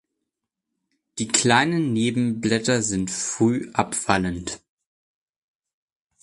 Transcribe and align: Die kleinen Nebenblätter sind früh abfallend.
Die 1.19 1.27
kleinen 1.27 1.93
Nebenblätter 1.93 2.81
sind 2.81 3.11
früh 3.11 3.69
abfallend. 3.73 4.59